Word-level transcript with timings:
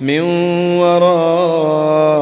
من 0.00 0.20
ورائهم 0.78 2.16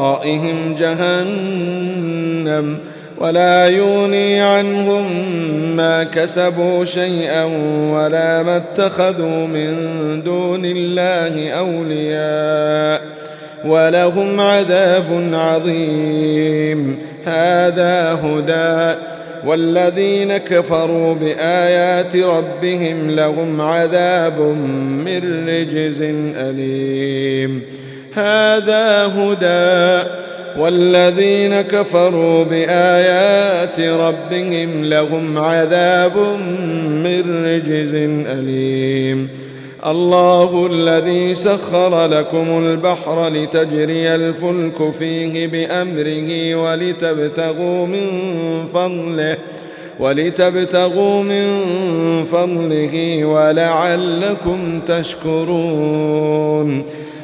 جهنم 0.75 2.77
ولا 3.17 3.67
يغني 3.67 4.41
عنهم 4.41 5.35
ما 5.75 6.03
كسبوا 6.03 6.83
شيئا 6.83 7.43
ولا 7.91 8.43
ما 8.43 8.57
اتخذوا 8.57 9.47
من 9.47 9.73
دون 10.23 10.65
الله 10.65 11.49
أولياء 11.49 13.01
ولهم 13.65 14.39
عذاب 14.39 15.29
عظيم. 15.33 16.99
هذا 17.25 18.19
هدى 18.23 18.99
والذين 19.45 20.37
كفروا 20.37 21.13
بآيات 21.13 22.15
ربهم 22.15 23.11
لهم 23.11 23.61
عذاب 23.61 24.39
من 25.05 25.47
رجز 25.49 26.01
أليم. 26.35 27.61
هذا 28.13 29.05
هدى. 29.05 30.09
والذين 30.57 31.61
كفروا 31.61 32.43
بآيات 32.43 33.79
ربهم 33.79 34.85
لهم 34.85 35.37
عذاب 35.37 36.17
من 37.05 37.45
رجز 37.45 37.95
أليم. 38.27 39.29
الله 39.87 40.67
الذي 40.71 41.33
سخر 41.33 42.05
لكم 42.05 42.57
البحر 42.57 43.27
لتجري 43.27 44.15
الفلك 44.15 44.89
فيه 44.89 45.47
بأمره 45.47 46.55
ولتبتغوا 46.55 47.85
من 47.85 48.07
فضله 48.73 49.37
ولتبتغوا 49.99 51.23
من 51.23 51.63
فضله 52.23 53.25
ولعلكم 53.25 54.79
تشكرون. 54.79 56.27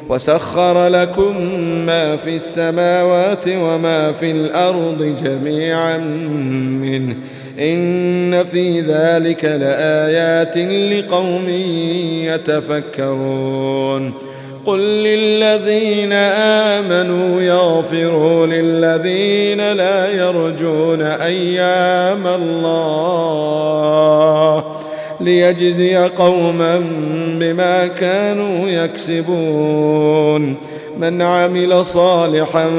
وسخر 0.08 0.88
لكم 0.88 1.50
ما 1.86 2.16
في 2.16 2.34
السماوات 2.36 3.48
وما 3.48 4.12
في 4.12 4.30
الأرض 4.30 5.16
جميعا 5.24 5.98
منه. 5.98 7.16
إن 7.58 8.44
في 8.44 8.80
ذلك 8.80 9.44
لآيات 9.44 10.58
لقوم 10.92 11.48
يتفكرون. 12.34 14.14
قل 14.66 14.78
للذين 14.78 16.12
آمنوا 16.12 17.42
يغفروا 17.42 18.46
للذين 18.46 19.72
لا 19.72 20.10
يرجون 20.10 21.02
أيام 21.02 22.26
الله. 22.26 23.44
ليجزي 25.24 25.96
قوما 25.96 26.82
بما 27.40 27.86
كانوا 27.86 28.68
يكسبون. 28.68 30.56
من 30.98 31.22
عمل 31.22 31.84
صالحا 31.84 32.70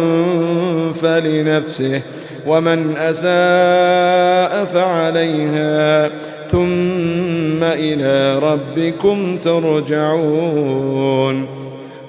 فلنفسه 1.02 2.02
ومن 2.48 2.98
أساء 2.98 4.66
فعليها. 4.66 6.10
ثم 6.48 7.64
إلى 7.64 8.40
ربكم 8.40 9.38
ترجعون. 9.38 10.46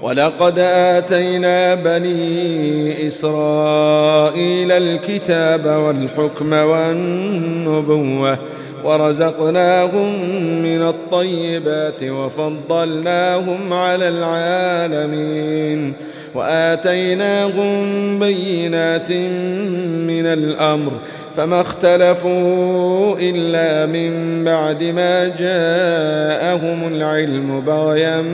ولقد 0.06 0.58
آتينا 0.58 1.74
بني 1.74 3.06
إسرائيل 3.06 4.72
الكتاب 4.72 5.66
والحكم 5.66 6.52
والنبوة 6.52 8.38
ورزقناهم 8.84 10.22
من 10.62 10.82
الطيبات 10.82 12.04
وفضلناهم 12.04 13.72
على 13.72 14.08
العالمين 14.08 15.94
وآتيناهم 16.36 18.18
بينات 18.18 19.12
من 20.10 20.26
الأمر 20.26 20.92
فما 21.36 21.60
اختلفوا 21.60 23.16
إلا 23.20 23.86
من 23.86 24.44
بعد 24.44 24.84
ما 24.84 25.28
جاءهم 25.28 26.88
العلم 26.92 27.60
بغيا 27.60 28.24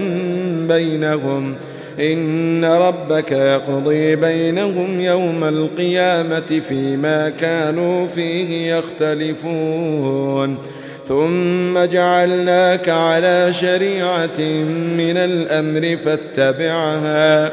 بينهم. 0.69 1.55
إن 2.01 2.65
ربك 2.65 3.33
يقضي 3.33 4.17
بينهم 4.17 5.01
يوم 5.01 5.45
القيامة 5.45 6.61
فيما 6.69 7.29
كانوا 7.29 8.07
فيه 8.07 8.75
يختلفون. 8.75 10.59
ثم 11.07 11.79
جعلناك 11.85 12.89
على 12.89 13.53
شريعة 13.53 14.41
من 14.97 15.17
الأمر 15.17 15.97
فاتبعها. 15.97 17.53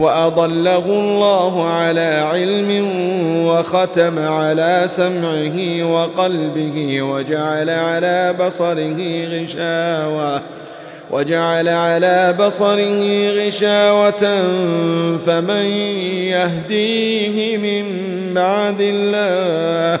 وأضله 0.00 0.84
الله 0.86 1.66
على 1.68 2.24
علم 2.32 2.88
وختم 3.46 4.18
على 4.18 4.84
سمعه 4.86 5.84
وقلبه 5.84 7.02
وجعل 7.02 7.70
على 7.70 8.34
بصره 8.40 9.24
غشاوة 9.26 10.42
وجعل 11.10 11.68
على 11.68 12.34
بصره 12.38 13.30
غشاوة 13.30 14.42
فمن 15.26 15.64
يهديه 16.32 17.56
من 17.56 17.84
بعد 18.34 18.80
الله 18.80 20.00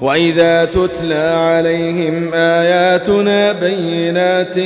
وإذا 0.00 0.64
تتلى 0.64 1.14
عليهم 1.14 2.34
آياتنا 2.34 3.52
بينات 3.52 4.58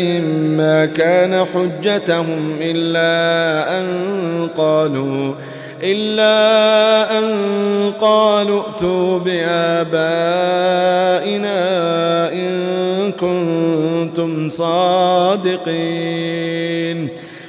ما 0.56 0.86
كان 0.86 1.44
حجتهم 1.54 2.56
إلا 2.60 3.80
أن 3.80 3.86
قالوا 4.56 5.34
إلا 5.82 7.18
أن 7.18 7.34
قالوا 8.00 8.62
ائتوا 8.62 9.18
بآبائنا 9.18 9.98
إن 12.32 13.12
كنتم 13.12 14.50
صادقين 14.50 15.58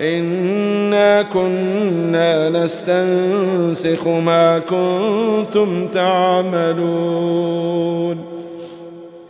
إنا 0.00 1.22
كنا 1.22 2.48
نستنسخ 2.48 4.08
ما 4.08 4.58
كنتم 4.58 5.88
تعملون 5.88 7.58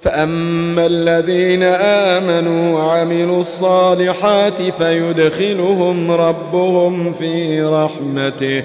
فأما 0.01 0.87
الذين 0.87 1.63
آمنوا 1.63 2.79
وعملوا 2.79 3.41
الصالحات 3.41 4.63
فيدخلهم 4.63 6.11
ربهم 6.11 7.13
في 7.13 7.63
رحمته 7.63 8.65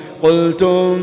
قلتم 0.23 0.97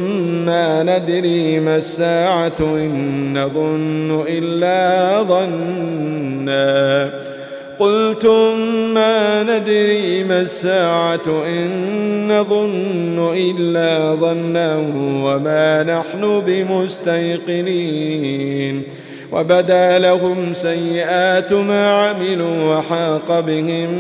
ما 0.47 0.83
ندري 0.83 1.61
ما 1.61 1.77
الساعة 1.77 2.61
إن 2.61 3.39
نظن 3.39 4.25
إلا 4.29 5.23
ظنا. 5.23 7.13
قلتم 7.79 8.59
ما 8.95 9.43
ندري 9.43 10.25
ما 10.25 10.41
الساعة 10.41 11.45
إن 11.47 11.69
نظن 12.33 13.35
إلا 13.37 14.15
ظنا 14.15 14.77
وما 15.25 15.83
نحن 15.83 16.43
بمستيقنين. 16.47 17.79
وبدا 19.33 19.99
لهم 19.99 20.53
سيئات 20.53 21.53
ما 21.53 22.09
عملوا 22.09 22.77
وحاق 22.77 23.41
بهم 23.41 23.91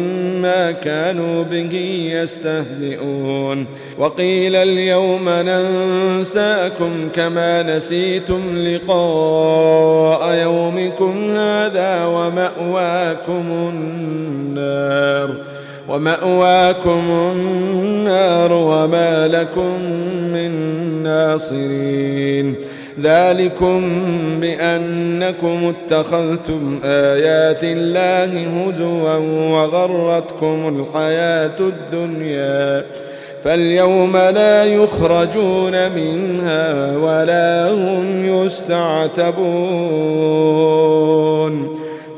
ما 0.42 0.70
كانوا 0.70 1.44
به 1.44 1.75
يستهزئون. 2.12 3.66
وقيل 3.99 4.56
اليوم 4.56 5.28
ننساكم 5.28 7.08
كما 7.14 7.76
نسيتم 7.76 8.58
لقاء 8.58 10.35
يومكم 10.35 11.30
هذا 11.30 12.04
ومأواكم 12.04 13.44
النار. 13.73 15.35
ومأواكم 15.88 17.11
النار 17.11 18.52
وما 18.52 19.28
لكم 19.28 19.82
من 20.32 20.52
ناصرين. 21.02 22.54
ذلكم 23.02 23.81
بأنكم 24.40 25.75
اتخذتم 25.75 26.81
آيات 26.85 27.64
الله 27.64 28.47
هزوا 28.47 29.17
وغرتكم 29.52 30.78
الحياة 30.81 31.57
الدنيا 31.61 32.85
فاليوم 33.45 34.17
لا 34.17 34.64
يخرجون 34.64 35.93
منها 35.93 36.97
ولا 36.97 37.71
هم 37.73 38.25
يستعتبون 38.26 39.49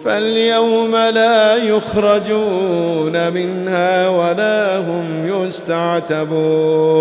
فاليوم 0.04 0.96
لا 0.96 1.56
يخرجون 1.56 3.32
منها 3.32 4.08
ولا 4.08 4.78
هم 4.78 5.26
يستعتبون 5.26 7.00